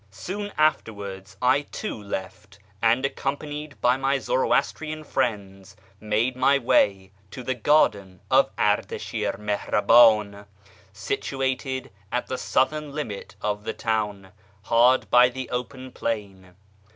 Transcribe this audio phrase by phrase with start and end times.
[0.09, 7.43] Soon afterwards I too left, and, accompanied by my Zoroastrian friends, made my way to
[7.43, 10.47] the garden of Ardashi'r Mihrabiin,
[10.91, 14.31] situated at the southern limit of the town,
[14.63, 16.55] hard by the open plain.